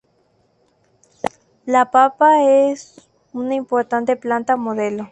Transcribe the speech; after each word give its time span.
La 1.67 1.91
papa 1.91 2.41
es 2.41 3.07
una 3.33 3.53
importante 3.53 4.15
planta 4.15 4.55
modelo. 4.57 4.97